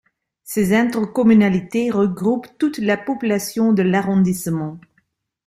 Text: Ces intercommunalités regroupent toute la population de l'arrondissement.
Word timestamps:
Ces 0.43 0.73
intercommunalités 0.75 1.91
regroupent 1.91 2.47
toute 2.57 2.79
la 2.79 2.97
population 2.97 3.71
de 3.71 3.83
l'arrondissement. 3.83 4.79